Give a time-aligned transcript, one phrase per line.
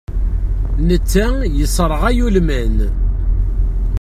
[0.87, 1.27] Netta
[1.57, 2.77] yesraɣay ulman.